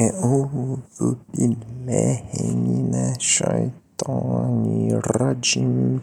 أعوذ 0.00 1.14
بالله 1.34 2.22
من 2.54 2.94
الشيطان 3.16 4.64
الرجيم 4.96 6.00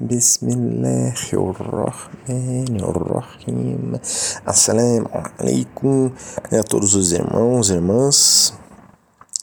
بسم 0.00 0.46
الله 0.48 1.14
الرحمن 1.32 2.76
الرحيم 2.80 3.98
Assalamu 4.46 5.08
alaikum 5.38 6.12
a 6.52 6.62
todos 6.62 6.94
os 6.94 7.12
irmãos 7.12 7.70
e 7.70 7.74
irmãs 7.74 8.52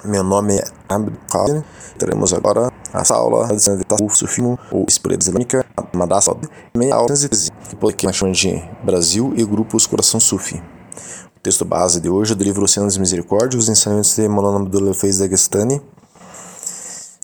meu 0.06 0.24
nome 0.24 0.56
é 0.56 0.64
Abdul 0.88 1.18
Qadir 1.28 1.64
teremos 1.98 2.34
agora 2.34 2.72
a 2.94 3.14
aula 3.14 3.48
de 3.48 4.16
Sufismo 4.16 4.58
ou 4.72 4.86
Espírita 4.88 5.26
Islâmica 5.28 5.66
Madassa 5.94 6.38
meia 6.76 6.96
aula 6.96 7.14
que 7.98 8.06
nós 8.06 8.16
chamamos 8.16 8.38
de 8.38 8.64
Brasil 8.86 9.34
e 9.36 9.44
grupos 9.44 9.88
Coração 9.88 10.20
Sufi 10.20 10.62
Texto 11.43 11.65
base 11.65 12.01
de 12.01 12.09
hoje 12.09 12.37
do 12.37 12.45
livro 12.45 12.63
Oceanos 12.63 12.95
de 12.95 13.01
Misericórdia, 13.01 13.59
os 13.59 13.69
ensinamentos 13.69 14.15
de 14.15 14.29
Maulana 14.29 14.59
Abdullah 14.59 14.95
Feiz 14.95 15.19
Dagestani, 15.19 15.83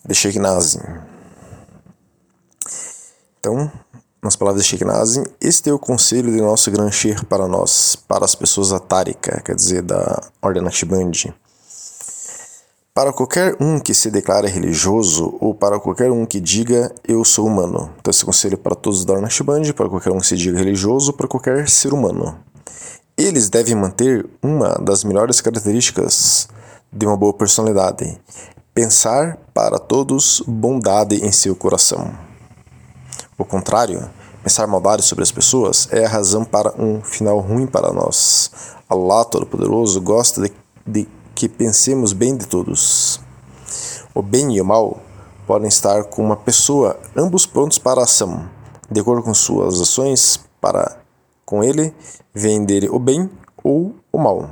de 0.04 0.12
Sheikh 0.12 0.40
Nazim. 0.40 0.80
Então, 3.38 3.70
nas 4.20 4.34
palavras 4.34 4.64
de 4.64 4.68
Sheikh 4.70 4.84
Nazim, 4.84 5.22
este 5.40 5.70
é 5.70 5.72
o 5.72 5.78
conselho 5.78 6.32
de 6.32 6.40
nosso 6.40 6.68
Gran 6.72 6.90
Sheikh 6.90 7.26
para 7.26 7.46
nós, 7.46 7.94
para 7.94 8.24
as 8.24 8.34
pessoas 8.34 8.70
da 8.70 8.80
quer 8.80 9.54
dizer, 9.54 9.82
da 9.82 10.20
Ordem 10.42 10.64
Naqshbandi. 10.64 11.32
Para 12.92 13.12
qualquer 13.12 13.56
um 13.60 13.78
que 13.78 13.94
se 13.94 14.10
declare 14.10 14.48
religioso 14.48 15.38
ou 15.40 15.54
para 15.54 15.78
qualquer 15.78 16.10
um 16.10 16.26
que 16.26 16.40
diga 16.40 16.92
eu 17.06 17.24
sou 17.24 17.46
humano. 17.46 17.94
Então, 18.00 18.10
esse 18.10 18.24
conselho 18.24 18.54
é 18.54 18.56
para 18.56 18.74
todos 18.74 19.04
da 19.04 19.20
Naqshbandi, 19.20 19.72
para 19.72 19.88
qualquer 19.88 20.10
um 20.10 20.18
que 20.18 20.26
se 20.26 20.36
diga 20.36 20.58
religioso, 20.58 21.12
para 21.12 21.28
qualquer 21.28 21.68
ser 21.68 21.92
humano. 21.94 22.36
Eles 23.18 23.50
devem 23.50 23.74
manter 23.74 24.24
uma 24.40 24.74
das 24.74 25.02
melhores 25.02 25.40
características 25.40 26.48
de 26.92 27.04
uma 27.04 27.16
boa 27.16 27.34
personalidade: 27.34 28.16
pensar 28.72 29.36
para 29.52 29.76
todos 29.76 30.40
bondade 30.46 31.16
em 31.16 31.32
seu 31.32 31.56
coração. 31.56 32.12
O 33.36 33.44
contrário, 33.44 34.08
pensar 34.40 34.68
maldade 34.68 35.02
sobre 35.02 35.24
as 35.24 35.32
pessoas 35.32 35.88
é 35.90 36.04
a 36.04 36.08
razão 36.08 36.44
para 36.44 36.72
um 36.80 37.02
final 37.02 37.40
ruim 37.40 37.66
para 37.66 37.92
nós. 37.92 38.52
Allah 38.88 39.24
Todo-Poderoso 39.24 40.00
gosta 40.00 40.40
de, 40.40 40.52
de 40.86 41.08
que 41.34 41.48
pensemos 41.48 42.12
bem 42.12 42.36
de 42.36 42.46
todos. 42.46 43.20
O 44.14 44.22
bem 44.22 44.54
e 44.54 44.60
o 44.60 44.64
mal 44.64 44.96
podem 45.44 45.66
estar 45.66 46.04
com 46.04 46.22
uma 46.22 46.36
pessoa, 46.36 46.96
ambos 47.16 47.46
prontos 47.46 47.78
para 47.78 48.00
a 48.00 48.04
ação, 48.04 48.48
de 48.88 49.00
acordo 49.00 49.24
com 49.24 49.34
suas 49.34 49.80
ações 49.80 50.38
para 50.60 50.97
com 51.48 51.64
ele 51.64 51.94
vem 52.34 52.62
dele 52.62 52.90
o 52.90 52.98
bem 52.98 53.30
ou 53.64 53.94
o 54.12 54.18
mal. 54.18 54.50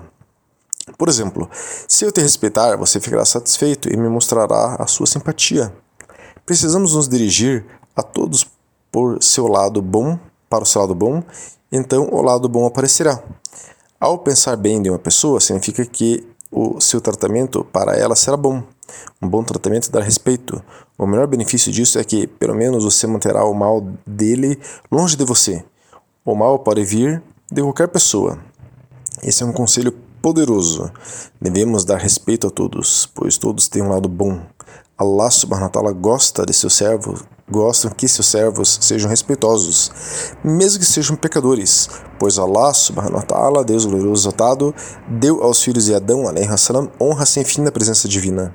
Por 0.97 1.11
exemplo, 1.11 1.47
se 1.86 2.06
eu 2.06 2.11
te 2.11 2.22
respeitar, 2.22 2.75
você 2.78 2.98
ficará 2.98 3.22
satisfeito 3.22 3.92
e 3.92 3.97
me 3.98 4.08
mostrará 4.08 4.77
a 4.78 4.86
sua 4.86 5.06
simpatia. 5.06 5.70
Precisamos 6.47 6.94
nos 6.94 7.06
dirigir 7.06 7.66
a 7.94 8.03
todos 8.03 8.47
por 8.91 9.22
seu 9.22 9.47
lado 9.47 9.83
bom, 9.83 10.19
para 10.48 10.62
o 10.62 10.66
seu 10.66 10.80
lado 10.80 10.94
bom, 10.94 11.22
então 11.70 12.08
o 12.11 12.22
lado 12.22 12.48
bom 12.48 12.64
aparecerá. 12.64 13.22
Ao 14.00 14.16
pensar 14.16 14.56
bem 14.56 14.81
de 14.81 14.88
uma 14.88 14.98
pessoa, 14.98 15.38
significa 15.38 15.84
que 15.84 16.27
o 16.50 16.81
seu 16.81 16.98
tratamento 16.98 17.62
para 17.62 17.94
ela 17.94 18.16
será 18.16 18.38
bom. 18.38 18.62
Um 19.20 19.28
bom 19.28 19.44
tratamento 19.44 19.91
dá 19.91 20.00
respeito. 20.00 20.64
O 20.97 21.06
melhor 21.06 21.27
benefício 21.27 21.70
disso 21.70 21.98
é 21.98 22.05
que, 22.05 22.27
pelo 22.27 22.55
menos, 22.55 22.84
você 22.84 23.06
manterá 23.06 23.44
o 23.44 23.53
mal 23.53 23.86
dele 24.06 24.58
longe 24.91 25.14
de 25.14 25.25
você. 25.27 25.62
O 26.27 26.34
mal 26.34 26.58
pode 26.58 26.82
vir 26.82 27.22
de 27.52 27.62
qualquer 27.62 27.86
pessoa. 27.86 28.36
Esse 29.22 29.44
é 29.44 29.46
um 29.46 29.52
conselho 29.52 29.92
poderoso. 30.20 30.91
Devemos 31.41 31.84
dar 31.84 31.98
respeito 31.98 32.48
a 32.48 32.50
todos, 32.50 33.06
pois 33.14 33.38
todos 33.38 33.69
têm 33.69 33.80
um 33.80 33.91
lado 33.91 34.08
bom. 34.08 34.41
Allah 34.98 35.30
subhanahu 35.30 35.66
wa 35.66 35.70
ta'ala 35.70 35.92
gosta 35.92 36.44
de 36.44 36.52
seus 36.52 36.74
servos, 36.74 37.22
gosta 37.48 37.91
que 37.91 38.08
seus 38.08 38.27
servos 38.27 38.77
sejam 38.80 39.08
respeitosos, 39.08 39.92
mesmo 40.42 40.81
que 40.81 40.84
sejam 40.84 41.15
pecadores, 41.15 41.88
pois 42.19 42.41
Allah 42.41 42.75
subhanahu 42.75 43.19
wa 43.19 43.22
ta'ala, 43.22 43.65
Deus 43.65 43.84
glorioso 43.84 44.22
exaltado, 44.22 44.75
deu 45.06 45.44
aos 45.44 45.62
filhos 45.62 45.84
de 45.84 45.94
Adão, 45.94 46.25
salam, 46.59 46.91
honra 47.00 47.25
sem 47.25 47.44
fim 47.44 47.60
na 47.60 47.70
presença 47.70 48.09
divina. 48.09 48.53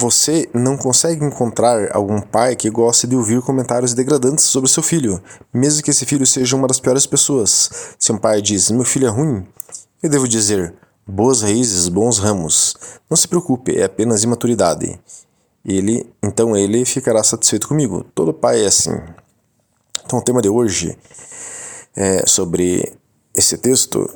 Você 0.00 0.48
não 0.54 0.76
consegue 0.76 1.24
encontrar 1.24 1.90
algum 1.92 2.20
pai 2.20 2.54
que 2.54 2.70
goste 2.70 3.04
de 3.04 3.16
ouvir 3.16 3.42
comentários 3.42 3.94
degradantes 3.94 4.44
sobre 4.44 4.70
seu 4.70 4.80
filho, 4.80 5.20
mesmo 5.52 5.82
que 5.82 5.90
esse 5.90 6.06
filho 6.06 6.24
seja 6.24 6.54
uma 6.54 6.68
das 6.68 6.78
piores 6.78 7.04
pessoas. 7.04 7.96
Se 7.98 8.12
um 8.12 8.16
pai 8.16 8.40
diz: 8.40 8.70
Meu 8.70 8.84
filho 8.84 9.08
é 9.08 9.10
ruim, 9.10 9.44
eu 10.00 10.08
devo 10.08 10.28
dizer: 10.28 10.72
Boas 11.04 11.42
raízes, 11.42 11.88
bons 11.88 12.18
ramos. 12.18 12.76
Não 13.10 13.16
se 13.16 13.26
preocupe, 13.26 13.76
é 13.76 13.84
apenas 13.84 14.22
imaturidade. 14.22 15.00
Ele, 15.64 16.08
então 16.22 16.56
ele 16.56 16.84
ficará 16.84 17.24
satisfeito 17.24 17.66
comigo. 17.66 18.04
Todo 18.14 18.32
pai 18.32 18.62
é 18.62 18.66
assim. 18.66 18.96
Então 20.04 20.20
o 20.20 20.22
tema 20.22 20.40
de 20.40 20.48
hoje 20.48 20.96
é 21.96 22.24
sobre 22.24 22.96
esse 23.34 23.58
texto 23.58 24.08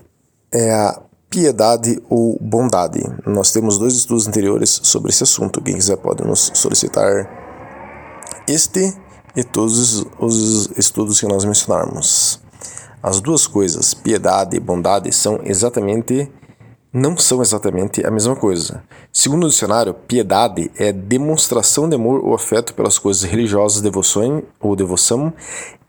é 0.52 0.70
a 0.70 1.02
piedade 1.32 1.98
ou 2.10 2.38
bondade. 2.38 3.00
Nós 3.24 3.50
temos 3.50 3.78
dois 3.78 3.94
estudos 3.94 4.28
anteriores 4.28 4.80
sobre 4.82 5.08
esse 5.10 5.22
assunto. 5.22 5.62
Quem 5.62 5.74
quiser 5.74 5.96
pode 5.96 6.22
nos 6.22 6.52
solicitar 6.52 7.26
este 8.46 8.94
e 9.34 9.42
todos 9.42 10.04
os 10.18 10.70
estudos 10.76 11.18
que 11.18 11.26
nós 11.26 11.46
mencionarmos. 11.46 12.38
As 13.02 13.18
duas 13.18 13.46
coisas, 13.46 13.94
piedade 13.94 14.58
e 14.58 14.60
bondade, 14.60 15.10
são 15.10 15.40
exatamente 15.42 16.30
não 16.92 17.16
são 17.16 17.40
exatamente 17.40 18.04
a 18.06 18.10
mesma 18.10 18.36
coisa. 18.36 18.84
Segundo 19.10 19.46
o 19.46 19.48
dicionário, 19.48 19.94
piedade 19.94 20.70
é 20.76 20.92
demonstração 20.92 21.88
de 21.88 21.94
amor 21.94 22.22
ou 22.22 22.34
afeto 22.34 22.74
pelas 22.74 22.98
coisas 22.98 23.22
religiosas, 23.22 23.80
devoção 23.80 24.42
ou 24.60 24.76
devoção, 24.76 25.32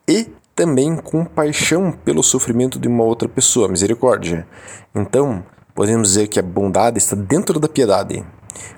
e 0.08 0.30
também 0.56 0.96
com 0.96 1.26
paixão 1.26 1.92
pelo 1.92 2.24
sofrimento 2.24 2.80
de 2.80 2.88
uma 2.88 3.04
outra 3.04 3.28
pessoa, 3.28 3.68
misericórdia. 3.68 4.48
Então, 4.94 5.44
podemos 5.74 6.10
dizer 6.10 6.28
que 6.28 6.40
a 6.40 6.44
bondade 6.44 6.98
está 6.98 7.16
dentro 7.16 7.60
da 7.60 7.68
piedade. 7.68 8.24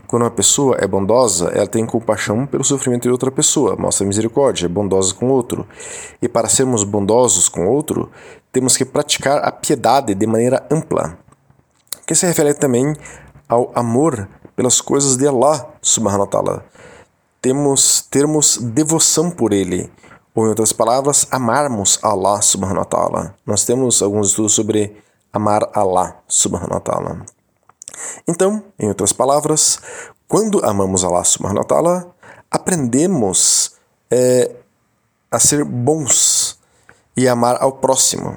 Quando 0.07 0.21
uma 0.21 0.31
pessoa 0.31 0.77
é 0.79 0.87
bondosa, 0.87 1.49
ela 1.53 1.67
tem 1.67 1.85
compaixão 1.85 2.45
pelo 2.45 2.63
sofrimento 2.63 3.03
de 3.03 3.09
outra 3.09 3.31
pessoa, 3.31 3.75
mostra 3.75 4.07
misericórdia, 4.07 4.67
é 4.67 4.69
bondosa 4.69 5.13
com 5.13 5.27
outro. 5.27 5.67
E 6.21 6.29
para 6.29 6.47
sermos 6.47 6.83
bondosos 6.83 7.49
com 7.49 7.67
outro, 7.67 8.09
temos 8.51 8.77
que 8.77 8.85
praticar 8.85 9.43
a 9.43 9.51
piedade 9.51 10.15
de 10.15 10.25
maneira 10.25 10.65
ampla, 10.71 11.17
que 12.07 12.15
se 12.15 12.25
refere 12.25 12.53
também 12.53 12.95
ao 13.49 13.71
amor 13.75 14.29
pelas 14.55 14.79
coisas 14.79 15.17
de 15.17 15.27
Allah 15.27 15.67
subhanahu 15.81 16.21
wa 16.21 16.27
ta'ala. 16.27 16.65
Temos 17.41 18.01
termos 18.09 18.57
devoção 18.57 19.29
por 19.29 19.51
ele, 19.51 19.91
ou 20.35 20.45
em 20.45 20.49
outras 20.49 20.73
palavras, 20.73 21.25
amarmos 21.31 21.97
Allah 22.03 22.41
subhanahu 22.41 22.79
wa 22.79 22.85
ta'ala. 22.85 23.35
Nós 23.45 23.63
temos 23.63 24.01
alguns 24.01 24.27
estudos 24.27 24.53
sobre 24.53 25.01
amar 25.31 25.69
Allah 25.73 26.19
subhanahu 26.27 26.73
wa 26.73 26.79
ta'ala. 26.81 27.25
Então, 28.27 28.61
em 28.77 28.89
outras 28.89 29.13
palavras, 29.13 29.79
quando 30.27 30.63
amamos 30.65 31.05
Allah 31.05 31.23
subhanahu 31.23 31.59
wa 31.59 31.63
ta'ala, 31.63 32.15
aprendemos 32.51 33.71
é, 34.11 34.53
a 35.31 35.39
ser 35.39 35.63
bons 35.63 36.59
e 37.15 37.27
amar 37.27 37.57
ao 37.61 37.71
próximo. 37.71 38.35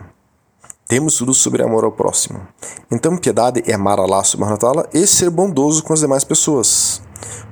Temos 0.86 1.16
tudo 1.16 1.34
sobre 1.34 1.62
amor 1.62 1.84
ao 1.84 1.92
próximo. 1.92 2.47
Então, 2.91 3.16
piedade 3.16 3.62
é 3.66 3.75
amar 3.75 3.98
Allah 3.98 4.22
subhanahu 4.22 4.54
wa 4.54 4.59
ta'ala 4.59 4.88
e 4.94 5.06
ser 5.06 5.30
bondoso 5.30 5.82
com 5.82 5.92
as 5.92 6.00
demais 6.00 6.25
pessoas. 6.25 7.03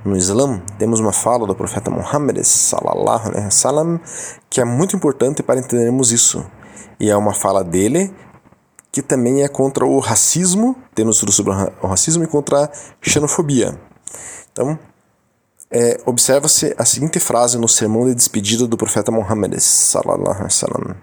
No 0.04 0.16
Islã, 0.16 0.62
temos 0.78 1.00
uma 1.00 1.12
fala 1.12 1.46
do 1.46 1.54
profeta 1.54 1.90
Muhammad 1.90 2.42
sallallahu 2.42 3.28
alaihi 3.28 3.44
wasallam 3.44 4.00
que 4.48 4.60
é 4.60 4.64
muito 4.64 4.96
importante 4.96 5.42
para 5.42 5.58
entendermos 5.58 6.12
isso. 6.12 6.44
E 6.98 7.10
é 7.10 7.16
uma 7.16 7.34
fala 7.34 7.62
dele 7.62 8.14
que 8.90 9.02
também 9.02 9.42
é 9.42 9.48
contra 9.48 9.84
o 9.84 9.98
racismo, 9.98 10.74
temos 10.94 11.18
tudo 11.18 11.30
sobre 11.30 11.52
o 11.82 11.86
racismo 11.86 12.24
e 12.24 12.26
contra 12.26 12.64
a 12.64 12.70
xenofobia. 13.02 13.78
Então, 14.52 14.78
é, 15.70 16.00
observa-se 16.06 16.74
a 16.78 16.84
seguinte 16.84 17.20
frase 17.20 17.58
no 17.58 17.68
sermão 17.68 18.06
de 18.06 18.14
despedida 18.14 18.66
do 18.66 18.76
profeta 18.76 19.12
Muhammad 19.12 19.58
sallallahu 19.58 20.30
alaihi 20.30 20.44
wasallam. 20.44 20.96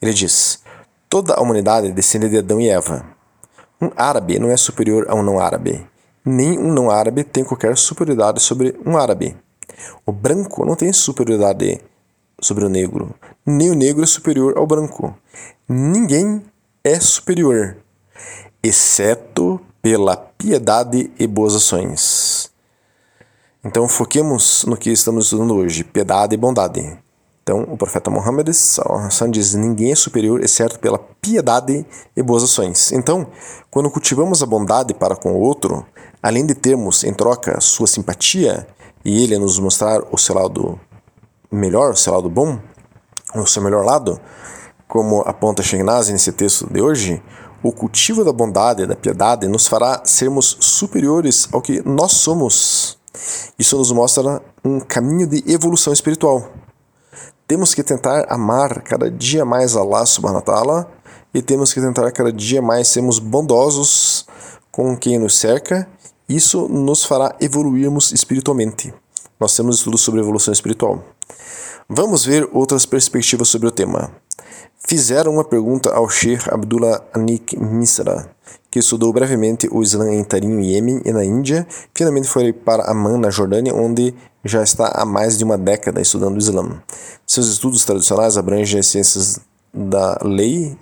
Ele 0.00 0.12
diz: 0.12 0.62
Toda 1.08 1.34
a 1.34 1.40
humanidade 1.40 1.90
descende 1.90 2.28
de 2.28 2.38
Adão 2.38 2.60
e 2.60 2.68
Eva. 2.68 3.04
Um 3.80 3.90
árabe 3.96 4.38
não 4.38 4.50
é 4.50 4.56
superior 4.56 5.06
a 5.08 5.14
um 5.14 5.22
não 5.22 5.40
árabe 5.40 5.84
nem 6.24 6.58
um 6.58 6.72
não 6.72 6.90
árabe 6.90 7.22
tem 7.22 7.44
qualquer 7.44 7.76
superioridade 7.76 8.40
sobre 8.40 8.78
um 8.84 8.96
árabe. 8.96 9.36
O 10.06 10.12
branco 10.12 10.64
não 10.64 10.74
tem 10.74 10.92
superioridade 10.92 11.80
sobre 12.40 12.64
o 12.64 12.68
negro, 12.68 13.14
nem 13.44 13.70
o 13.70 13.74
negro 13.74 14.02
é 14.02 14.06
superior 14.06 14.56
ao 14.56 14.66
branco. 14.66 15.16
Ninguém 15.68 16.42
é 16.82 16.98
superior, 17.00 17.76
exceto 18.62 19.60
pela 19.82 20.16
piedade 20.16 21.10
e 21.18 21.26
boas 21.26 21.54
ações. 21.54 22.50
Então 23.64 23.88
foquemos 23.88 24.64
no 24.66 24.76
que 24.76 24.90
estamos 24.90 25.26
estudando 25.26 25.54
hoje: 25.54 25.84
piedade 25.84 26.34
e 26.34 26.38
bondade. 26.38 27.04
Então, 27.44 27.62
o 27.64 27.76
profeta 27.76 28.10
Muhammad 28.10 28.46
diz: 29.30 29.54
ninguém 29.54 29.92
é 29.92 29.94
superior 29.94 30.42
exceto 30.42 30.78
pela 30.78 30.98
piedade 30.98 31.84
e 32.16 32.22
boas 32.22 32.42
ações. 32.42 32.90
Então, 32.90 33.26
quando 33.70 33.90
cultivamos 33.90 34.42
a 34.42 34.46
bondade 34.46 34.94
para 34.94 35.14
com 35.14 35.32
o 35.34 35.40
outro, 35.40 35.84
além 36.24 36.46
de 36.46 36.54
termos 36.54 37.04
em 37.04 37.12
troca 37.12 37.60
sua 37.60 37.86
simpatia 37.86 38.66
e 39.04 39.22
ele 39.22 39.36
nos 39.36 39.58
mostrar 39.58 40.00
o 40.10 40.16
seu 40.16 40.34
lado 40.34 40.80
melhor, 41.52 41.92
o 41.92 41.96
seu 41.96 42.14
lado 42.14 42.30
bom, 42.30 42.58
o 43.34 43.46
seu 43.46 43.62
melhor 43.62 43.84
lado, 43.84 44.18
como 44.88 45.20
aponta 45.26 45.62
Shegnaz 45.62 46.08
nesse 46.08 46.32
texto 46.32 46.66
de 46.72 46.80
hoje, 46.80 47.22
o 47.62 47.70
cultivo 47.70 48.24
da 48.24 48.32
bondade 48.32 48.84
e 48.84 48.86
da 48.86 48.96
piedade 48.96 49.46
nos 49.46 49.66
fará 49.66 50.00
sermos 50.06 50.56
superiores 50.60 51.46
ao 51.52 51.60
que 51.60 51.86
nós 51.86 52.12
somos. 52.12 52.96
Isso 53.58 53.76
nos 53.76 53.92
mostra 53.92 54.40
um 54.64 54.80
caminho 54.80 55.26
de 55.26 55.44
evolução 55.46 55.92
espiritual. 55.92 56.48
Temos 57.46 57.74
que 57.74 57.82
tentar 57.82 58.24
amar 58.30 58.80
cada 58.80 59.10
dia 59.10 59.44
mais 59.44 59.76
Allah 59.76 60.06
subhanahu 60.06 60.36
wa 60.36 60.42
ta'ala 60.42 60.90
e 61.34 61.42
temos 61.42 61.74
que 61.74 61.82
tentar 61.82 62.10
cada 62.12 62.32
dia 62.32 62.62
mais 62.62 62.88
sermos 62.88 63.18
bondosos 63.18 64.26
com 64.72 64.96
quem 64.96 65.18
nos 65.18 65.36
cerca. 65.38 65.86
Isso 66.28 66.68
nos 66.68 67.04
fará 67.04 67.36
evoluirmos 67.40 68.12
espiritualmente. 68.12 68.92
Nós 69.38 69.54
temos 69.54 69.76
estudos 69.76 70.00
sobre 70.00 70.20
evolução 70.20 70.52
espiritual. 70.52 71.04
Vamos 71.88 72.24
ver 72.24 72.48
outras 72.52 72.86
perspectivas 72.86 73.48
sobre 73.48 73.68
o 73.68 73.70
tema. 73.70 74.10
Fizeram 74.86 75.32
uma 75.32 75.44
pergunta 75.44 75.90
ao 75.92 76.08
Sheikh 76.08 76.48
Abdullah 76.50 77.02
Anik 77.12 77.58
Misra, 77.58 78.30
que 78.70 78.78
estudou 78.78 79.12
brevemente 79.12 79.68
o 79.70 79.82
Islã 79.82 80.12
em 80.12 80.24
Tarim, 80.24 80.60
Iêmen 80.60 81.02
e 81.04 81.12
na 81.12 81.24
Índia. 81.24 81.66
Finalmente 81.94 82.28
foi 82.28 82.52
para 82.52 82.90
Amman, 82.90 83.18
na 83.18 83.30
Jordânia, 83.30 83.74
onde 83.74 84.14
já 84.44 84.62
está 84.62 84.88
há 84.94 85.04
mais 85.04 85.36
de 85.36 85.44
uma 85.44 85.58
década 85.58 86.00
estudando 86.00 86.36
o 86.36 86.38
Islã. 86.38 86.82
Seus 87.26 87.48
estudos 87.48 87.84
tradicionais 87.84 88.36
abrangem 88.36 88.80
as 88.80 88.86
ciências 88.86 89.40
da 89.72 90.18
lei, 90.22 90.76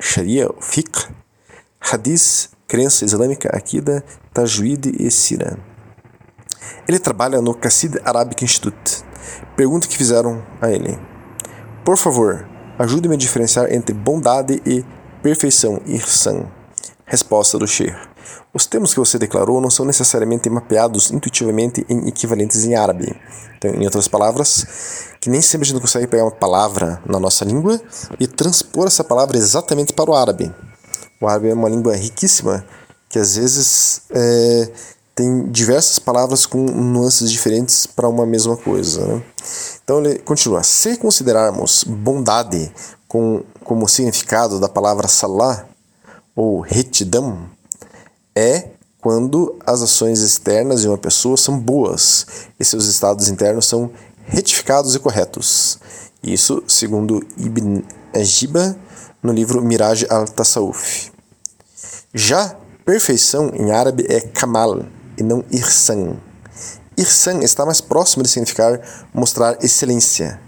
Sharia, 0.00 0.50
Fiqh, 0.60 1.08
Hadith, 1.80 2.50
crença 2.74 3.04
islâmica, 3.04 3.56
Akida, 3.56 4.04
Tajwid 4.32 4.96
e 4.98 5.08
Sira. 5.08 5.56
Ele 6.88 6.98
trabalha 6.98 7.40
no 7.40 7.54
Qasid 7.54 8.00
Arabic 8.04 8.44
Institute 8.44 9.04
Pergunta 9.56 9.86
que 9.86 9.96
fizeram 9.96 10.44
a 10.60 10.68
ele: 10.72 10.98
Por 11.84 11.96
favor, 11.96 12.44
ajude-me 12.76 13.14
a 13.14 13.18
diferenciar 13.18 13.72
entre 13.72 13.94
bondade 13.94 14.60
e 14.66 14.84
perfeição, 15.22 15.80
irsan. 15.86 16.46
Resposta 17.06 17.60
do 17.60 17.66
Sheikh. 17.66 17.94
Os 18.52 18.66
termos 18.66 18.92
que 18.92 18.98
você 18.98 19.20
declarou 19.20 19.60
não 19.60 19.70
são 19.70 19.86
necessariamente 19.86 20.50
mapeados 20.50 21.12
intuitivamente 21.12 21.86
em 21.88 22.08
equivalentes 22.08 22.64
em 22.64 22.74
árabe. 22.74 23.14
Então, 23.56 23.70
em 23.70 23.84
outras 23.84 24.08
palavras, 24.08 25.14
que 25.20 25.30
nem 25.30 25.40
sempre 25.40 25.68
a 25.68 25.70
gente 25.70 25.80
consegue 25.80 26.08
pegar 26.08 26.24
uma 26.24 26.32
palavra 26.32 27.00
na 27.06 27.20
nossa 27.20 27.44
língua 27.44 27.80
e 28.18 28.26
transpor 28.26 28.88
essa 28.88 29.04
palavra 29.04 29.36
exatamente 29.36 29.92
para 29.92 30.10
o 30.10 30.14
árabe. 30.14 30.52
O 31.20 31.26
árabe 31.26 31.48
é 31.48 31.54
uma 31.54 31.68
língua 31.68 31.96
riquíssima 31.96 32.64
que 33.08 33.18
às 33.18 33.36
vezes 33.36 34.02
é, 34.10 34.70
tem 35.14 35.48
diversas 35.50 35.98
palavras 35.98 36.46
com 36.46 36.58
nuances 36.58 37.30
diferentes 37.30 37.86
para 37.86 38.08
uma 38.08 38.26
mesma 38.26 38.56
coisa. 38.56 39.06
Né? 39.06 39.22
Então 39.84 40.04
ele 40.04 40.18
continua: 40.18 40.62
se 40.64 40.96
considerarmos 40.96 41.84
bondade 41.84 42.72
com, 43.06 43.44
como 43.62 43.88
significado 43.88 44.58
da 44.58 44.68
palavra 44.68 45.06
salah 45.06 45.68
ou 46.34 46.60
retidão, 46.60 47.48
é 48.34 48.70
quando 49.00 49.56
as 49.64 49.82
ações 49.82 50.20
externas 50.20 50.80
de 50.80 50.88
uma 50.88 50.98
pessoa 50.98 51.36
são 51.36 51.56
boas 51.56 52.26
e 52.58 52.64
seus 52.64 52.86
estados 52.86 53.28
internos 53.28 53.66
são 53.66 53.90
retificados 54.24 54.94
e 54.94 54.98
corretos. 54.98 55.78
Isso 56.22 56.64
segundo 56.66 57.24
Ibn 57.36 57.82
Ajiba 58.12 58.76
no 59.24 59.32
livro 59.32 59.62
Miraj 59.62 60.04
al-Tasawuf. 60.10 61.10
Já 62.12 62.54
perfeição 62.84 63.50
em 63.54 63.72
árabe 63.72 64.04
é 64.06 64.20
kamal, 64.20 64.84
e 65.16 65.22
não 65.22 65.42
irsan. 65.50 66.18
Irsan 66.96 67.38
está 67.38 67.64
mais 67.64 67.80
próximo 67.80 68.22
de 68.22 68.28
significar 68.28 68.78
mostrar 69.14 69.56
excelência. 69.64 70.38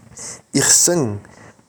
Irsan, 0.52 1.18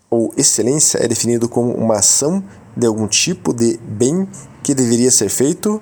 ou 0.10 0.34
excelência, 0.36 0.98
é 0.98 1.08
definido 1.08 1.48
como 1.48 1.74
uma 1.74 1.96
ação 1.96 2.44
de 2.76 2.86
algum 2.86 3.08
tipo 3.08 3.54
de 3.54 3.78
bem 3.78 4.28
que 4.62 4.76
deveria 4.76 5.10
ser 5.10 5.30
feito. 5.30 5.82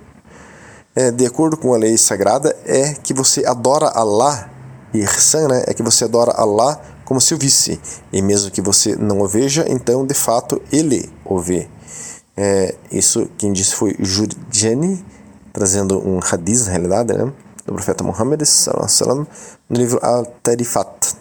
É, 0.95 1.12
de 1.12 1.25
acordo 1.25 1.57
com 1.57 1.74
a 1.74 1.77
lei 1.77 1.98
sagrada, 1.98 2.56
é 2.66 2.94
que 2.94 3.13
você 3.13 3.44
adora 3.45 3.88
Allah. 3.88 4.50
Irsan 4.94 5.48
né, 5.48 5.63
é 5.68 5.74
que 5.74 5.83
você 5.83 6.06
adora 6.06 6.31
Allah 6.31 6.80
como 7.06 7.22
se 7.22 7.34
o 7.34 7.38
visse. 7.38 7.80
E 8.12 8.22
mesmo 8.22 8.52
que 8.52 8.62
você 8.62 8.96
não 8.96 9.22
o 9.22 9.28
veja, 9.28 9.66
então 9.69 10.06
de 10.06 10.13
fato 10.13 10.62
ele 10.72 11.10
o 11.24 11.40
vê. 11.40 11.69
É, 12.36 12.75
isso 12.92 13.30
quem 13.38 13.54
disse 13.54 13.75
foi 13.75 13.96
Jurjani 14.00 15.06
trazendo 15.56 16.06
um 16.06 16.19
hadith, 16.19 16.66
na 16.66 16.72
realidade, 16.72 17.13
né, 17.13 17.31
do 17.66 17.74
profeta 17.74 18.04
Muhammad 18.04 18.44
sallam, 18.44 19.25
no 19.69 19.78
livro 19.78 20.00
Al-Tarifat. 20.02 21.16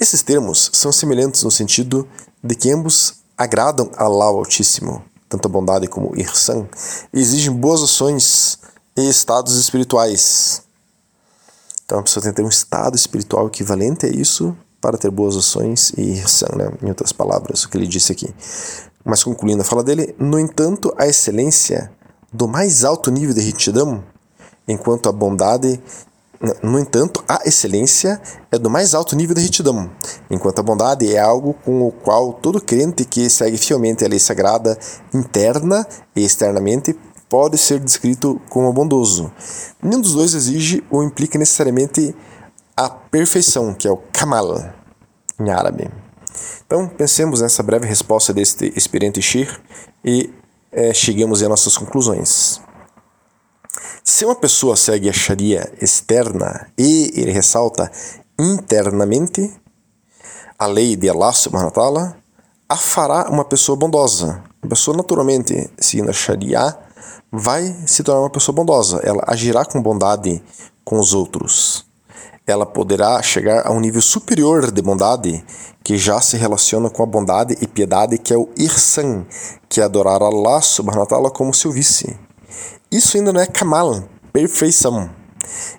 Esses 0.00 0.22
termos 0.22 0.70
são 0.72 0.90
semelhantes 0.90 1.44
no 1.44 1.50
sentido 1.50 2.06
de 2.42 2.56
que 2.56 2.68
ambos 2.72 3.22
agradam 3.38 3.90
a 3.96 4.04
Allah 4.04 4.24
Altíssimo, 4.24 5.04
tanto 5.28 5.46
a 5.46 5.48
bondade 5.48 5.86
como 5.86 6.10
o 6.10 6.18
irsan, 6.18 6.66
e 7.14 7.20
exigem 7.20 7.52
boas 7.52 7.80
ações 7.80 8.58
e 8.96 9.08
estados 9.08 9.56
espirituais. 9.56 10.65
Então 11.86 12.00
a 12.00 12.02
pessoa 12.02 12.22
tem 12.22 12.32
que 12.32 12.36
ter 12.36 12.42
um 12.42 12.48
estado 12.48 12.96
espiritual 12.96 13.46
equivalente 13.46 14.06
a 14.06 14.08
isso 14.08 14.56
para 14.80 14.98
ter 14.98 15.10
boas 15.10 15.36
ações 15.36 15.92
e 15.96 16.02
irsan, 16.18 16.48
né? 16.56 16.70
em 16.82 16.88
outras 16.88 17.12
palavras, 17.12 17.62
o 17.64 17.70
que 17.70 17.78
ele 17.78 17.86
disse 17.86 18.10
aqui. 18.10 18.28
Mas 19.04 19.22
concluindo 19.22 19.62
a 19.62 19.64
fala 19.64 19.84
dele, 19.84 20.14
no 20.18 20.38
entanto, 20.38 20.92
a 20.98 21.06
excelência 21.06 21.90
do 22.32 22.48
mais 22.48 22.84
alto 22.84 23.08
nível 23.10 23.34
de 23.34 23.40
retidão, 23.40 24.02
enquanto 24.66 25.08
a 25.08 25.12
bondade, 25.12 25.80
no 26.60 26.78
entanto, 26.78 27.24
a 27.28 27.40
excelência 27.46 28.20
é 28.50 28.58
do 28.58 28.68
mais 28.68 28.94
alto 28.94 29.14
nível 29.14 29.34
de 29.34 29.42
retidão, 29.42 29.88
enquanto 30.28 30.58
a 30.58 30.62
bondade 30.62 31.14
é 31.14 31.20
algo 31.20 31.54
com 31.64 31.86
o 31.86 31.92
qual 31.92 32.32
todo 32.32 32.60
crente 32.60 33.04
que 33.04 33.30
segue 33.30 33.56
fielmente 33.56 34.04
a 34.04 34.08
lei 34.08 34.18
sagrada, 34.18 34.76
interna 35.14 35.86
e 36.14 36.24
externamente, 36.24 36.98
pode 37.28 37.58
ser 37.58 37.80
descrito 37.80 38.40
como 38.48 38.72
bondoso. 38.72 39.32
Nenhum 39.82 40.00
dos 40.00 40.14
dois 40.14 40.34
exige 40.34 40.84
ou 40.90 41.02
implica 41.02 41.38
necessariamente 41.38 42.14
a 42.76 42.88
perfeição, 42.88 43.74
que 43.74 43.88
é 43.88 43.90
o 43.90 43.96
kamal 44.12 44.72
em 45.40 45.50
árabe. 45.50 45.90
Então, 46.66 46.88
pensemos 46.88 47.40
nessa 47.40 47.62
breve 47.62 47.86
resposta 47.86 48.32
deste 48.32 48.72
experiente 48.76 49.22
Shir 49.22 49.60
e 50.04 50.32
é, 50.72 50.92
cheguemos 50.92 51.42
às 51.42 51.48
nossas 51.48 51.76
conclusões. 51.76 52.60
Se 54.04 54.24
uma 54.24 54.34
pessoa 54.34 54.76
segue 54.76 55.08
a 55.08 55.12
Sharia 55.12 55.72
externa 55.80 56.68
e, 56.78 57.12
ele 57.14 57.32
ressalta, 57.32 57.90
internamente, 58.38 59.52
a 60.58 60.66
lei 60.66 60.96
de 60.96 61.08
Allah 61.08 61.32
subhanahu 61.32 61.68
wa 61.68 61.72
ta'ala, 61.72 62.16
a 62.68 62.76
fará 62.76 63.28
uma 63.30 63.44
pessoa 63.44 63.76
bondosa. 63.76 64.42
A 64.62 64.66
pessoa 64.66 64.96
naturalmente, 64.96 65.70
seguindo 65.78 66.10
a 66.10 66.12
Sharia, 66.12 66.76
vai 67.30 67.76
se 67.86 68.02
tornar 68.02 68.22
uma 68.22 68.30
pessoa 68.30 68.54
bondosa. 68.54 69.00
Ela 69.02 69.24
agirá 69.26 69.64
com 69.64 69.82
bondade 69.82 70.42
com 70.84 70.98
os 70.98 71.12
outros 71.12 71.86
ela 72.46 72.64
poderá 72.64 73.20
chegar 73.22 73.66
a 73.66 73.72
um 73.72 73.80
nível 73.80 74.00
superior 74.00 74.70
de 74.70 74.80
bondade 74.80 75.44
que 75.82 75.98
já 75.98 76.20
se 76.20 76.36
relaciona 76.36 76.88
com 76.88 77.02
a 77.02 77.06
bondade 77.06 77.56
e 77.60 77.66
piedade 77.66 78.18
que 78.18 78.32
é 78.32 78.36
o 78.36 78.48
irsan, 78.56 79.26
que 79.68 79.80
é 79.80 79.84
adorar 79.84 80.22
Allah 80.22 80.62
subhanahu 80.62 81.06
wa 81.10 81.30
como 81.30 81.52
seu 81.52 81.72
vice. 81.72 82.16
Isso 82.90 83.16
ainda 83.16 83.32
não 83.32 83.40
é 83.40 83.46
kamal, 83.46 84.04
perfeição. 84.32 85.10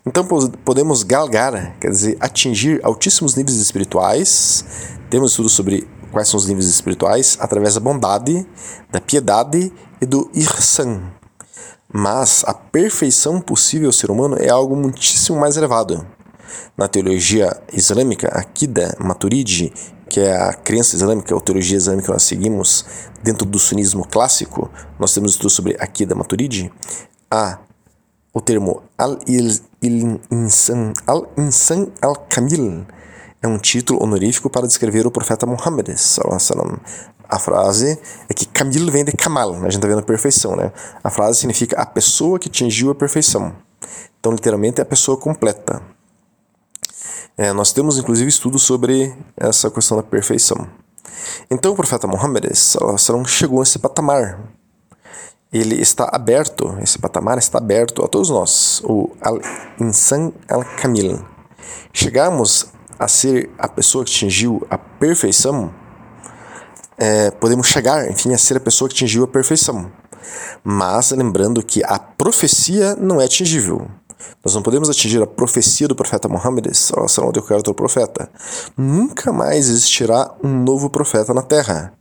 Então 0.06 0.26
podemos 0.66 1.04
galgar, 1.04 1.78
quer 1.80 1.90
dizer, 1.90 2.18
atingir 2.20 2.82
altíssimos 2.84 3.36
níveis 3.36 3.58
espirituais. 3.58 4.66
Temos 5.10 5.32
estudos 5.32 5.54
sobre 5.54 5.88
quais 6.12 6.28
são 6.28 6.38
os 6.38 6.48
níveis 6.48 6.68
espirituais 6.68 7.38
através 7.40 7.76
da 7.76 7.80
bondade, 7.80 8.46
da 8.92 9.00
piedade 9.00 9.72
e 10.02 10.06
do 10.06 10.30
irsan. 10.34 11.17
Mas 11.92 12.44
a 12.46 12.54
perfeição 12.54 13.40
possível 13.40 13.88
ao 13.90 13.94
ser 13.94 14.12
humano 14.12 14.38
é 14.40 14.50
algo 14.50 14.76
muitíssimo 14.76 15.40
mais 15.40 15.56
elevado. 15.58 16.06
Na 16.78 16.88
teologia 16.88 17.56
islâmica, 17.72 18.28
Akida 18.30 18.96
Maturidi, 19.00 19.74
que 20.10 20.20
é 20.20 20.36
a 20.36 20.54
crença 20.54 20.96
islâmica, 20.96 21.36
a 21.36 21.42
teologia 21.42 21.78
islâmica 21.78 22.06
que 22.08 22.14
nós 22.14 22.24
seguimos 22.24 22.86
dentro 23.24 23.46
do 23.46 23.60
sunismo 23.60 24.08
clássico, 24.08 24.70
nós 25.00 25.14
temos 25.14 25.32
estudo 25.32 25.50
sobre 25.50 25.76
Akida 25.80 26.16
Maturidi, 26.16 26.72
há 27.30 27.60
o 28.34 28.42
termo 28.42 28.84
Al-Insan 28.98 29.34
Al-Insan 31.08 31.88
Al-Kamil 32.02 32.86
é 33.42 33.48
um 33.48 33.58
título 33.58 34.04
honorífico 34.04 34.50
para 34.50 34.68
descrever 34.68 35.06
o 35.06 35.12
profeta 35.12 35.46
Muhammad. 35.46 35.90
A 37.30 37.40
frase 37.40 38.00
é 38.30 38.34
que 38.34 38.46
Kamil 38.46 38.90
vem 38.92 39.04
de 39.04 39.12
Kamal, 39.12 39.52
né? 39.54 39.60
a 39.60 39.62
gente 39.64 39.76
está 39.76 39.88
vendo 39.88 40.00
a 40.00 40.04
perfeição. 40.04 40.56
Né? 40.56 40.72
A 41.04 41.10
frase 41.10 41.40
significa 41.40 41.80
a 41.82 41.86
pessoa 41.86 42.40
que 42.40 42.48
atingiu 42.48 42.90
a 42.90 42.96
perfeição. 42.96 43.54
Então, 44.20 44.32
literalmente, 44.32 44.80
é 44.80 44.84
a 44.84 44.86
pessoa 44.86 45.18
completa. 45.18 45.82
É, 47.38 47.54
nós 47.54 47.72
temos 47.72 48.00
inclusive 48.00 48.28
estudos 48.28 48.64
sobre 48.64 49.16
essa 49.38 49.70
questão 49.70 49.96
da 49.96 50.02
perfeição. 50.02 50.68
Então 51.52 51.72
o 51.72 51.76
profeta 51.76 52.08
Muhammad 52.08 52.46
chegou 53.28 53.60
nesse 53.60 53.78
patamar. 53.78 54.40
Ele 55.54 55.80
está 55.80 56.10
aberto, 56.12 56.78
esse 56.82 56.98
patamar 56.98 57.38
está 57.38 57.60
aberto 57.60 58.04
a 58.04 58.08
todos 58.08 58.30
nós, 58.30 58.82
o 58.84 59.16
Al-Insan 59.22 60.34
Al-Kamil. 60.50 61.24
Chegarmos 61.94 62.68
a 63.00 63.08
ser 63.08 63.50
a 63.58 63.68
pessoa 63.68 64.04
que 64.04 64.12
atingiu 64.12 64.66
a 64.70 64.78
perfeição, 64.78 65.72
é, 66.98 67.32
podemos 67.32 67.68
chegar, 67.68 68.10
enfim, 68.10 68.34
a 68.34 68.38
ser 68.38 68.58
a 68.58 68.60
pessoa 68.60 68.90
que 68.90 68.96
atingiu 68.96 69.24
a 69.24 69.28
perfeição. 69.28 69.92
Mas 70.64 71.12
lembrando 71.12 71.64
que 71.64 71.84
a 71.84 72.00
profecia 72.00 72.96
não 72.96 73.22
é 73.22 73.26
atingível. 73.26 73.88
Nós 74.44 74.56
não 74.56 74.62
podemos 74.62 74.90
atingir 74.90 75.22
a 75.22 75.28
profecia 75.28 75.88
do 75.88 75.96
profeta 75.96 76.28
Muhammad, 76.28 76.74
sallallahu 76.74 77.34
de 77.34 77.40
qualquer 77.40 77.56
outro 77.56 77.74
profeta. 77.74 78.30
Nunca 78.76 79.32
mais 79.32 79.70
existirá 79.70 80.34
um 80.44 80.64
novo 80.64 80.90
profeta 80.90 81.34
na 81.34 81.42
Terra. 81.42 81.94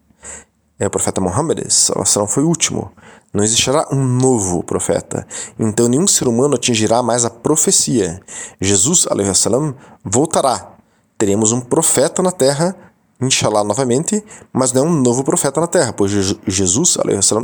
É 0.78 0.86
o 0.86 0.90
profeta 0.90 1.20
Muhammad, 1.20 1.60
sallallahu 1.68 2.26
foi 2.26 2.42
o 2.42 2.48
último. 2.48 2.90
Não 3.32 3.44
existirá 3.44 3.86
um 3.92 4.02
novo 4.02 4.62
profeta. 4.62 5.26
Então 5.58 5.88
nenhum 5.88 6.06
ser 6.06 6.26
humano 6.26 6.54
atingirá 6.54 7.02
mais 7.02 7.24
a 7.24 7.30
profecia. 7.30 8.20
Jesus, 8.60 9.06
salam, 9.34 9.74
voltará. 10.02 10.72
Teremos 11.18 11.52
um 11.52 11.60
profeta 11.60 12.22
na 12.22 12.32
Terra 12.32 12.74
Inshallah 13.18 13.64
novamente, 13.64 14.22
mas 14.52 14.72
não 14.74 14.84
é 14.84 14.88
um 14.88 15.00
novo 15.00 15.24
profeta 15.24 15.58
na 15.58 15.66
Terra, 15.66 15.92
pois 15.92 16.10
Jesus 16.46 16.98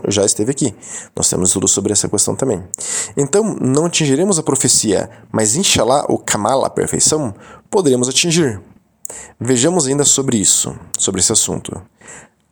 já 0.09 0.25
esteve 0.25 0.51
aqui. 0.51 0.75
Nós 1.17 1.31
temos 1.31 1.49
estudo 1.49 1.67
sobre 1.67 1.93
essa 1.93 2.09
questão 2.09 2.37
também. 2.37 2.63
Então, 3.17 3.57
não 3.59 3.87
atingiremos 3.87 4.39
a 4.39 4.43
profecia, 4.43 5.09
mas 5.33 5.57
Inshallah, 5.57 6.05
o 6.11 6.19
Kamal, 6.19 6.65
a 6.65 6.71
perfeição, 6.71 7.35
poderemos 7.71 8.07
atingir. 8.07 8.61
Vejamos 9.41 9.87
ainda 9.87 10.05
sobre 10.05 10.37
isso, 10.37 10.79
sobre 10.99 11.21
esse 11.21 11.33
assunto. 11.33 11.81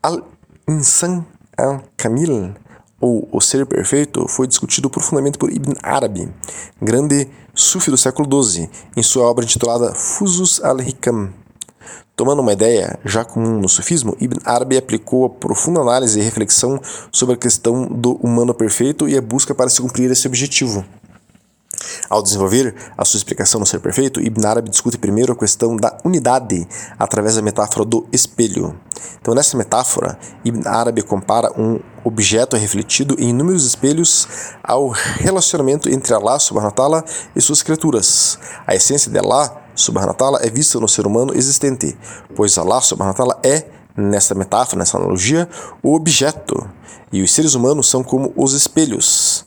Al-Insan 0.03 1.25
al-Kamil, 1.59 2.55
ou 2.99 3.29
o 3.31 3.41
ser 3.41 3.67
perfeito, 3.67 4.27
foi 4.29 4.47
discutido 4.47 4.89
profundamente 4.89 5.37
por 5.37 5.53
Ibn 5.53 5.75
Arabi, 5.83 6.33
grande 6.81 7.29
sufi 7.55 7.91
do 7.91 7.99
século 7.99 8.43
XII, 8.43 8.71
em 8.97 9.03
sua 9.03 9.25
obra 9.25 9.45
intitulada 9.45 9.95
Fusus 9.95 10.63
al-Hikam 10.63 11.40
Tomando 12.17 12.41
uma 12.41 12.53
ideia 12.53 12.99
já 13.05 13.25
comum 13.25 13.59
no 13.59 13.69
sufismo, 13.69 14.17
Ibn 14.21 14.41
Arabi 14.45 14.77
aplicou 14.77 15.25
a 15.25 15.31
profunda 15.31 15.81
análise 15.81 16.19
e 16.19 16.23
reflexão 16.23 16.81
sobre 17.11 17.35
a 17.35 17.39
questão 17.39 17.87
do 17.87 18.13
humano 18.17 18.53
perfeito 18.53 19.09
e 19.09 19.17
a 19.17 19.23
busca 19.23 19.55
para 19.55 19.71
se 19.71 19.81
cumprir 19.81 20.11
esse 20.11 20.27
objetivo. 20.27 20.85
Ao 22.11 22.23
desenvolver 22.23 22.75
a 22.99 23.05
sua 23.05 23.19
explicação 23.19 23.61
no 23.61 23.67
ser 23.67 23.79
perfeito, 23.81 24.21
Ibn 24.21 24.47
Arabi 24.47 24.69
discute 24.69 24.99
primeiro 24.99 25.33
a 25.33 25.37
questão 25.37 25.77
da 25.77 25.97
unidade 26.05 26.67
através 26.99 27.37
da 27.37 27.43
metáfora 27.43 27.85
do 27.85 28.07
espelho. 28.13 28.79
Então, 29.21 29.35
nessa 29.35 29.57
metáfora, 29.57 30.19
Ibn 30.45 30.67
Arabi 30.67 31.03
compara 31.03 31.53
um 31.59 31.79
objeto 32.05 32.57
refletido 32.57 33.15
em 33.19 33.31
inúmeros 33.31 33.65
espelhos 33.65 34.27
ao 34.63 34.89
relacionamento 34.89 35.89
entre 35.89 36.13
Allah 36.13 36.39
subhanahu 36.39 36.71
wa 36.71 36.75
ta'ala 36.75 37.05
e 37.35 37.41
suas 37.41 37.63
criaturas. 37.63 38.39
A 38.67 38.75
essência 38.75 39.11
de 39.11 39.19
Allah 39.19 39.70
subhanahu 39.81 40.17
wa 40.21 40.39
é 40.43 40.51
vista 40.51 40.79
no 40.79 40.89
ser 40.89 41.07
humano 41.07 41.35
existente, 41.35 41.97
pois 42.37 42.57
Allah 42.59 42.81
subhanahu 42.81 43.27
wa 43.27 43.41
é, 43.43 43.67
nessa 43.97 44.35
metáfora, 44.35 44.79
nessa 44.79 44.99
analogia, 44.99 45.49
o 45.83 45.95
objeto, 45.95 46.69
e 47.13 47.23
os 47.23 47.33
seres 47.33 47.55
humanos 47.55 47.89
são 47.89 48.05
como 48.05 48.33
os 48.37 48.53
espelhos. 48.53 49.45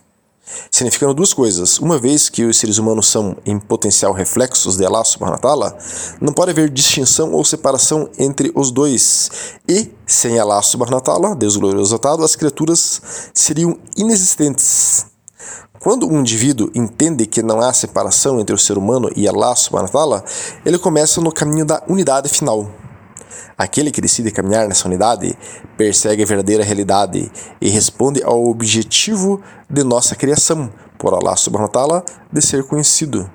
Significando 0.70 1.14
duas 1.14 1.34
coisas. 1.34 1.80
Uma 1.80 1.98
vez 1.98 2.30
que 2.30 2.44
os 2.44 2.58
seres 2.58 2.78
humanos 2.78 3.08
são 3.08 3.36
em 3.46 3.58
potencial 3.58 4.12
reflexos 4.12 4.76
de 4.78 4.86
Allah 4.86 5.04
subhanahu 5.04 5.40
wa 5.44 5.78
não 6.20 6.34
pode 6.34 6.52
haver 6.52 6.70
distinção 6.70 7.32
ou 7.32 7.44
separação 7.46 8.10
entre 8.20 8.52
os 8.54 8.72
dois. 8.72 9.60
E, 9.68 9.92
sem 10.06 10.38
Allah 10.38 10.62
subhanahu 10.62 11.02
wa 11.08 11.34
Deus 11.34 11.56
glorioso 11.56 11.96
atado, 11.96 12.24
as 12.24 12.36
criaturas 12.36 13.02
seriam 13.34 13.78
inexistentes. 13.96 15.13
Quando 15.84 16.08
um 16.08 16.22
indivíduo 16.22 16.72
entende 16.74 17.26
que 17.26 17.44
não 17.44 17.60
há 17.60 17.74
separação 17.74 18.40
entre 18.40 18.56
o 18.56 18.58
ser 18.58 18.78
humano 18.78 19.10
e 19.18 19.28
Allah 19.28 19.54
subhanahu 19.54 20.24
ele 20.66 20.80
começa 20.80 21.20
no 21.20 21.30
caminho 21.30 21.66
da 21.66 21.84
unidade 21.90 22.30
final. 22.30 22.72
Aquele 23.58 23.92
que 23.92 24.00
decide 24.00 24.32
caminhar 24.32 24.66
nessa 24.66 24.88
unidade 24.88 25.38
persegue 25.76 26.24
a 26.24 26.26
verdadeira 26.26 26.64
realidade 26.64 27.30
e 27.60 27.68
responde 27.68 28.24
ao 28.24 28.46
objetivo 28.46 29.42
de 29.70 29.84
nossa 29.84 30.16
criação, 30.16 30.72
por 30.98 31.14
Allah 31.14 31.36
subhanahu 31.36 32.02
de 32.32 32.42
ser 32.42 32.64
conhecido. 32.64 33.30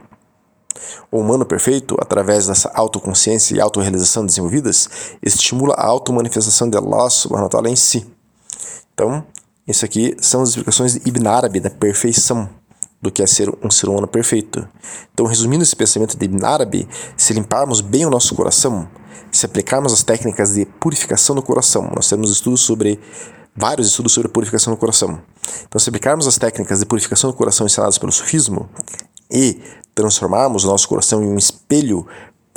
O 1.12 1.18
humano 1.18 1.44
perfeito, 1.44 1.98
através 2.00 2.46
dessa 2.46 2.70
autoconsciência 2.74 3.56
e 3.56 3.60
autorrealização 3.60 4.24
desenvolvidas, 4.24 4.88
estimula 5.22 5.74
a 5.74 5.84
automanifestação 5.84 6.70
de 6.70 6.78
Allah 6.78 7.10
subhanahu 7.10 7.66
em 7.66 7.76
si. 7.76 8.10
Então, 8.94 9.22
isso 9.68 9.84
aqui 9.84 10.16
são 10.18 10.42
as 10.42 10.50
explicações 10.50 10.94
de 10.94 11.02
Ibn 11.06 11.28
Arabi 11.28 11.60
da 11.60 11.68
perfeição 11.68 12.48
do 13.00 13.12
que 13.12 13.22
é 13.22 13.26
ser 13.26 13.52
um 13.62 13.70
ser 13.70 13.88
humano 13.88 14.08
perfeito. 14.08 14.66
Então, 15.12 15.26
resumindo 15.26 15.62
esse 15.62 15.76
pensamento 15.76 16.16
de 16.16 16.24
Ibn 16.24 16.44
Arabi, 16.44 16.88
se 17.16 17.32
limparmos 17.32 17.80
bem 17.80 18.06
o 18.06 18.10
nosso 18.10 18.34
coração, 18.34 18.88
se 19.30 19.46
aplicarmos 19.46 19.92
as 19.92 20.02
técnicas 20.02 20.54
de 20.54 20.64
purificação 20.64 21.36
do 21.36 21.42
coração, 21.42 21.92
nós 21.94 22.08
temos 22.08 22.30
estudos 22.30 22.62
sobre 22.62 22.98
vários 23.54 23.88
estudos 23.88 24.12
sobre 24.12 24.30
purificação 24.30 24.72
do 24.72 24.76
coração. 24.78 25.20
Então, 25.66 25.78
se 25.78 25.88
aplicarmos 25.88 26.26
as 26.26 26.38
técnicas 26.38 26.80
de 26.80 26.86
purificação 26.86 27.30
do 27.30 27.36
coração 27.36 27.66
ensinadas 27.66 27.98
pelo 27.98 28.10
sufismo 28.10 28.68
e 29.30 29.60
transformarmos 29.94 30.64
o 30.64 30.68
nosso 30.68 30.88
coração 30.88 31.22
em 31.22 31.26
um 31.26 31.36
espelho 31.36 32.06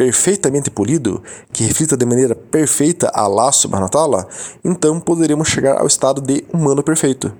perfeitamente 0.01 0.71
polido, 0.71 1.21
que 1.53 1.63
reflita 1.63 1.95
de 1.95 2.07
maneira 2.07 2.33
perfeita 2.33 3.11
a 3.13 3.51
subhanahu 3.51 3.87
wa 3.93 4.27
então 4.65 4.99
poderemos 4.99 5.47
chegar 5.47 5.79
ao 5.79 5.85
estado 5.85 6.19
de 6.19 6.43
humano 6.51 6.81
perfeito. 6.81 7.31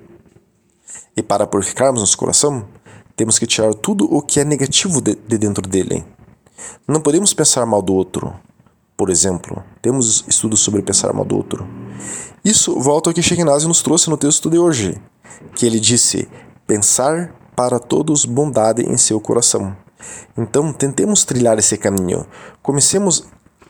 E 1.18 1.24
para 1.24 1.48
purificarmos 1.48 2.02
nosso 2.02 2.16
coração, 2.16 2.64
temos 3.16 3.40
que 3.40 3.48
tirar 3.48 3.74
tudo 3.74 4.06
o 4.06 4.22
que 4.22 4.40
é 4.40 4.46
negativo 4.46 5.02
de, 5.02 5.16
de 5.16 5.40
dentro 5.40 5.68
dele. 5.68 6.06
Não 6.88 7.02
podemos 7.02 7.34
pensar 7.34 7.66
mal 7.66 7.82
do 7.82 7.96
outro. 7.96 8.32
Por 8.96 9.10
exemplo, 9.10 9.64
temos 9.82 10.24
estudos 10.28 10.60
sobre 10.60 10.84
pensar 10.84 11.12
mal 11.14 11.26
do 11.26 11.36
outro. 11.36 11.68
Isso 12.46 12.80
volta 12.80 13.10
ao 13.10 13.14
que 13.16 13.24
Sheikh 13.24 13.44
nos 13.44 13.82
trouxe 13.82 14.08
no 14.08 14.18
texto 14.18 14.52
de 14.52 14.60
hoje, 14.60 15.02
que 15.56 15.66
ele 15.66 15.80
disse: 15.80 16.30
pensar 16.68 17.34
para 17.56 17.80
todos 17.80 18.24
bondade 18.24 18.84
em 18.84 18.98
seu 18.98 19.20
coração. 19.20 19.76
Então, 20.38 20.72
tentemos 20.74 21.24
trilhar 21.24 21.58
esse 21.58 21.78
caminho. 21.78 22.26
Comecemos 22.62 23.26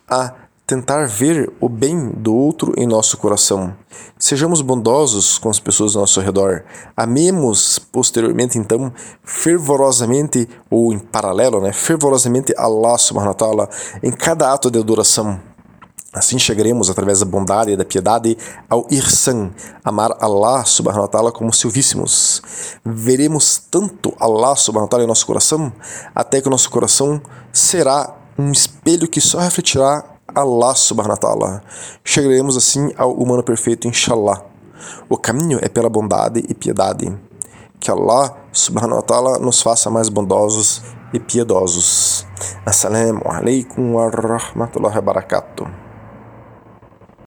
a 0.09 0.33
tentar 0.71 1.05
ver 1.05 1.51
o 1.59 1.67
bem 1.67 2.11
do 2.11 2.33
outro 2.33 2.73
em 2.77 2.87
nosso 2.87 3.17
coração. 3.17 3.75
Sejamos 4.17 4.61
bondosos 4.61 5.37
com 5.37 5.49
as 5.49 5.59
pessoas 5.59 5.95
ao 5.97 6.03
nosso 6.03 6.21
redor. 6.21 6.63
Amemos 6.95 7.77
posteriormente, 7.77 8.57
então, 8.57 8.93
fervorosamente, 9.21 10.47
ou 10.69 10.93
em 10.93 10.99
paralelo, 10.99 11.59
né, 11.59 11.73
fervorosamente 11.73 12.53
Allah 12.57 12.97
subhanahu 12.97 13.31
wa 13.31 13.37
ta'ala 13.37 13.69
em 14.01 14.11
cada 14.11 14.53
ato 14.53 14.71
de 14.71 14.79
adoração. 14.79 15.50
Assim 16.13 16.37
chegaremos, 16.37 16.89
através 16.89 17.21
da 17.21 17.25
bondade 17.25 17.71
e 17.71 17.77
da 17.77 17.85
piedade, 17.85 18.37
ao 18.69 18.85
Irsan, 18.91 19.51
amar 19.81 20.17
Allah 20.19 20.65
subhanahu 20.65 21.03
wa 21.03 21.07
ta'ala 21.07 21.31
como 21.31 21.53
silvíssimos. 21.53 22.41
Veremos 22.83 23.57
tanto 23.71 24.13
Allah 24.19 24.53
subhanahu 24.57 24.87
wa 24.87 24.89
ta'ala 24.89 25.05
em 25.05 25.07
nosso 25.07 25.25
coração, 25.25 25.71
até 26.13 26.41
que 26.41 26.47
o 26.49 26.51
nosso 26.51 26.69
coração 26.69 27.21
será 27.53 28.13
um 28.37 28.51
espelho 28.51 29.07
que 29.07 29.21
só 29.21 29.39
refletirá 29.39 30.03
Allah 30.35 30.75
subhanahu 30.75 31.11
wa 31.11 31.17
ta'ala. 31.17 31.63
Chegaremos 32.03 32.57
assim 32.57 32.91
ao 32.97 33.13
humano 33.13 33.41
perfeito, 33.41 33.87
inshallah. 33.87 34.43
O 35.07 35.17
caminho 35.17 35.59
é 35.61 35.69
pela 35.69 35.89
bondade 35.89 36.43
e 36.49 36.53
piedade. 36.53 37.17
Que 37.79 37.89
Allah 37.89 38.35
subhanahu 38.51 38.97
wa 38.97 39.01
ta'ala 39.01 39.39
nos 39.39 39.61
faça 39.61 39.89
mais 39.89 40.09
bondosos 40.09 40.81
e 41.13 41.19
piedosos. 41.21 42.27
Assalamu 42.65 43.21
alaikum 43.25 43.95
wa 43.95 44.09
rahmatullahi 44.09 44.95
wa 44.95 45.01
barakatuh. 45.01 45.90